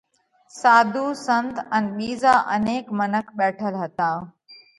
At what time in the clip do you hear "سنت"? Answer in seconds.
1.25-1.55